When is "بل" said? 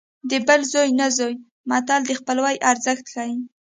0.47-0.61